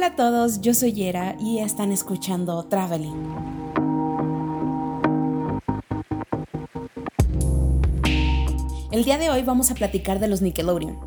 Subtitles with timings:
[0.00, 3.22] Hola a todos, yo soy Yera y están escuchando Traveling.
[8.92, 10.98] El día de hoy vamos a platicar de los Nickelodeon.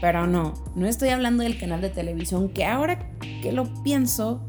[0.00, 4.44] Pero no, no estoy hablando del canal de televisión que ahora que lo pienso,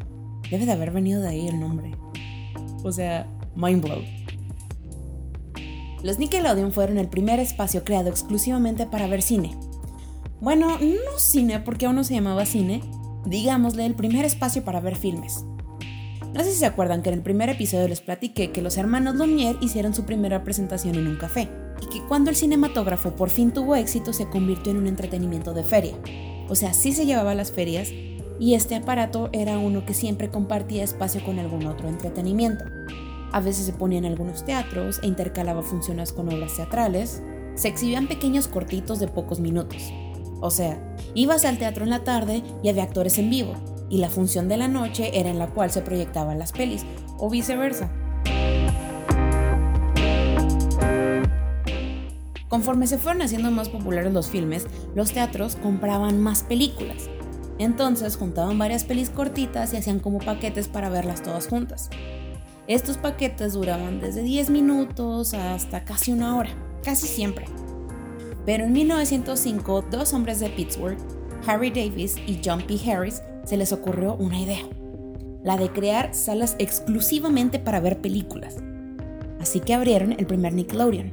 [0.50, 1.92] debe de haber venido de ahí el nombre.
[2.84, 4.02] O sea, mind blow.
[6.02, 9.56] Los Nickelodeon fueron el primer espacio creado exclusivamente para ver cine.
[10.42, 12.82] Bueno, no cine porque aún no se llamaba cine,
[13.26, 15.46] digámosle el primer espacio para ver filmes.
[16.34, 19.16] No sé si se acuerdan que en el primer episodio les platiqué que los hermanos
[19.16, 21.48] Lumière hicieron su primera presentación en un café
[21.82, 25.64] y que cuando el cinematógrafo por fin tuvo éxito se convirtió en un entretenimiento de
[25.64, 25.96] feria.
[26.50, 27.90] O sea, sí se llevaba a las ferias
[28.40, 32.66] y este aparato era uno que siempre compartía espacio con algún otro entretenimiento.
[33.32, 37.22] A veces se ponía en algunos teatros e intercalaba funciones con obras teatrales.
[37.56, 39.92] Se exhibían pequeños cortitos de pocos minutos.
[40.42, 43.56] O sea, ibas al teatro en la tarde y había actores en vivo,
[43.90, 46.86] y la función de la noche era en la cual se proyectaban las pelis,
[47.18, 47.90] o viceversa.
[52.48, 57.10] Conforme se fueron haciendo más populares los filmes, los teatros compraban más películas.
[57.58, 61.90] Entonces juntaban varias pelis cortitas y hacían como paquetes para verlas todas juntas.
[62.68, 66.50] Estos paquetes duraban desde 10 minutos hasta casi una hora,
[66.84, 67.46] casi siempre.
[68.46, 70.98] Pero en 1905, dos hombres de Pittsburgh,
[71.48, 72.80] Harry Davis y John P.
[72.90, 74.68] Harris, se les ocurrió una idea,
[75.44, 78.58] la de crear salas exclusivamente para ver películas.
[79.40, 81.12] Así que abrieron el primer Nickelodeon.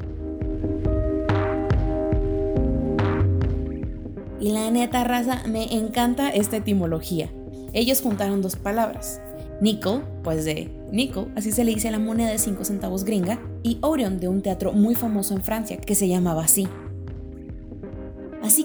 [4.40, 7.30] Y la neta raza, me encanta esta etimología.
[7.72, 9.20] Ellos juntaron dos palabras,
[9.62, 13.38] Nickel, pues de nickel, así se le dice a la moneda de 5 centavos gringa,
[13.62, 16.66] y Orion de un teatro muy famoso en Francia que se llamaba así.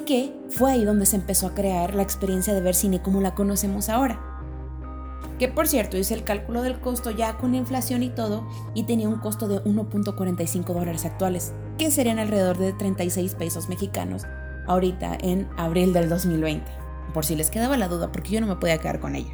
[0.08, 3.36] Que fue ahí donde se empezó a crear la experiencia de ver cine como la
[3.36, 4.22] conocemos ahora.
[5.38, 9.10] Que por cierto hice el cálculo del costo ya con inflación y todo y tenía
[9.10, 14.24] un costo de 1.45 dólares actuales, que serían alrededor de 36 pesos mexicanos
[14.66, 16.66] ahorita en abril del 2020.
[17.14, 19.34] Por si les quedaba la duda, porque yo no me podía quedar con ella.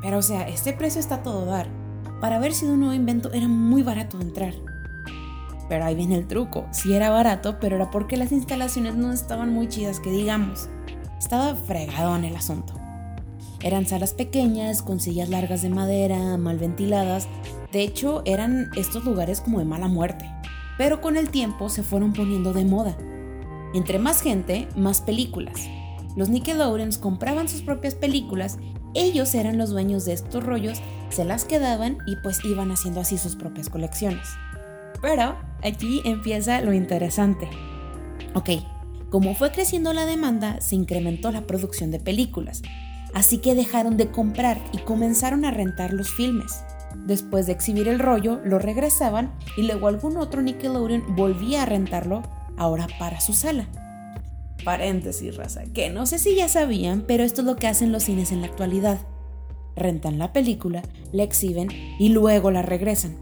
[0.00, 1.68] Pero o sea, este precio está todo dar.
[2.22, 4.54] Para haber sido un nuevo invento era muy barato entrar.
[5.70, 6.66] Pero ahí viene el truco.
[6.70, 10.68] Sí era barato, pero era porque las instalaciones no estaban muy chidas, que digamos.
[11.18, 12.74] Estaba fregado en el asunto.
[13.62, 17.26] Eran salas pequeñas, con sillas largas de madera, mal ventiladas.
[17.72, 20.30] De hecho, eran estos lugares como de mala muerte.
[20.76, 22.98] Pero con el tiempo se fueron poniendo de moda.
[23.72, 25.68] Entre más gente, más películas.
[26.16, 28.58] Los Nickelodeons compraban sus propias películas
[28.94, 33.18] ellos eran los dueños de estos rollos, se las quedaban y pues iban haciendo así
[33.18, 34.28] sus propias colecciones.
[35.00, 37.48] Pero aquí empieza lo interesante.
[38.34, 38.50] Ok,
[39.10, 42.62] como fue creciendo la demanda, se incrementó la producción de películas,
[43.12, 46.62] así que dejaron de comprar y comenzaron a rentar los filmes.
[47.06, 52.22] Después de exhibir el rollo, lo regresaban y luego algún otro Nickelodeon volvía a rentarlo,
[52.56, 53.66] ahora para su sala.
[54.64, 58.04] Paréntesis, raza, que no sé si ya sabían, pero esto es lo que hacen los
[58.04, 58.98] cines en la actualidad.
[59.74, 61.68] Rentan la película, la exhiben
[61.98, 63.16] y luego la regresan.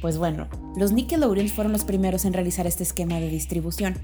[0.00, 3.96] Pues bueno, los Nickelodeons fueron los primeros en realizar este esquema de distribución.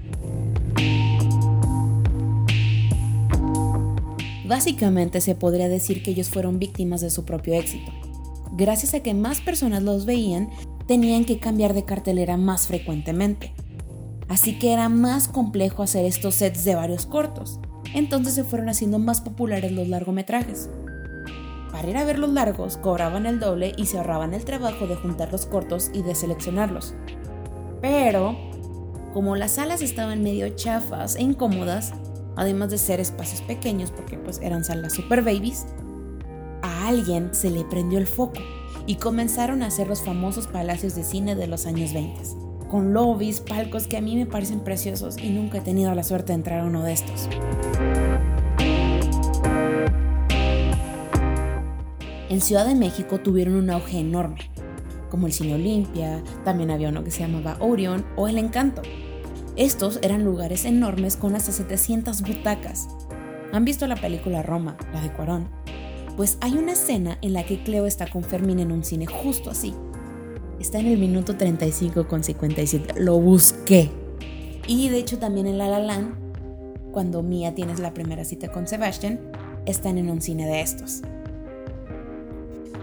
[4.47, 7.91] Básicamente se podría decir que ellos fueron víctimas de su propio éxito.
[8.53, 10.49] Gracias a que más personas los veían,
[10.87, 13.53] tenían que cambiar de cartelera más frecuentemente
[14.27, 17.59] así que era más complejo hacer estos sets de varios cortos.
[17.93, 20.69] Entonces se fueron haciendo más populares los largometrajes.
[21.75, 24.95] Para ir a ver los largos, cobraban el doble y se ahorraban el trabajo de
[24.95, 26.93] juntar los cortos y de seleccionarlos.
[27.81, 28.33] Pero,
[29.13, 31.91] como las salas estaban medio chafas e incómodas,
[32.37, 35.65] además de ser espacios pequeños porque pues eran salas super babies,
[36.61, 38.39] a alguien se le prendió el foco
[38.85, 43.41] y comenzaron a hacer los famosos palacios de cine de los años 20 con lobbies,
[43.41, 46.61] palcos que a mí me parecen preciosos y nunca he tenido la suerte de entrar
[46.61, 47.27] a uno de estos.
[52.35, 54.51] En Ciudad de México tuvieron un auge enorme,
[55.09, 58.81] como el Cine Olimpia, también había uno que se llamaba Orion o El Encanto.
[59.55, 62.89] Estos eran lugares enormes con hasta 700 butacas.
[63.53, 65.47] ¿Han visto la película Roma, la de Cuarón?
[66.17, 69.49] Pues hay una escena en la que Cleo está con Fermín en un cine justo
[69.49, 69.73] así,
[70.59, 72.99] Está en el minuto 35 con 57.
[72.99, 73.91] Lo busqué.
[74.67, 78.67] Y de hecho también en La La Land, cuando Mia tienes la primera cita con
[78.67, 79.21] Sebastian,
[79.65, 81.01] están en un cine de estos.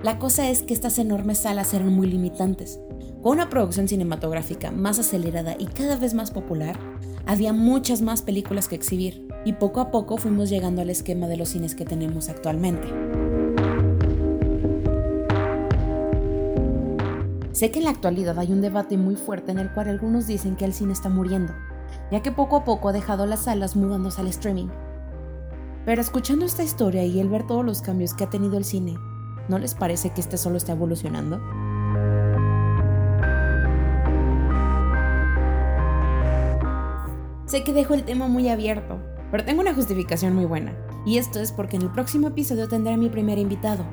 [0.03, 2.81] La cosa es que estas enormes salas eran muy limitantes.
[3.23, 6.77] Con una producción cinematográfica más acelerada y cada vez más popular,
[7.25, 11.37] había muchas más películas que exhibir y poco a poco fuimos llegando al esquema de
[11.37, 12.89] los cines que tenemos actualmente.
[17.53, 20.57] Sé que en la actualidad hay un debate muy fuerte en el cual algunos dicen
[20.57, 21.53] que el cine está muriendo,
[22.11, 24.67] ya que poco a poco ha dejado las salas mudándose al streaming.
[25.87, 28.97] Pero escuchando esta historia y el ver todos los cambios que ha tenido el cine,
[29.53, 31.39] ¿no les parece que este solo está evolucionando?
[37.45, 38.99] Sé que dejo el tema muy abierto,
[39.31, 40.75] pero tengo una justificación muy buena.
[41.05, 43.85] Y esto es porque en el próximo episodio tendré a mi primer invitado,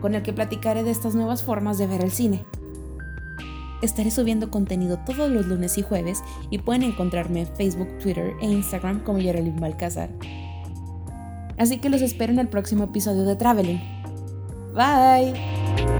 [0.00, 2.46] con el que platicaré de estas nuevas formas de ver el cine.
[3.82, 8.46] Estaré subiendo contenido todos los lunes y jueves y pueden encontrarme en Facebook, Twitter e
[8.46, 10.10] Instagram como Yerelin Balcázar.
[11.58, 13.97] Así que los espero en el próximo episodio de Traveling.
[14.72, 15.98] Bye.